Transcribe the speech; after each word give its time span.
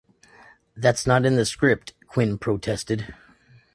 'That's 0.75 1.05
not 1.05 1.25
in 1.27 1.35
the 1.35 1.45
script', 1.45 1.93
Quinn 2.07 2.39
protested. 2.39 3.13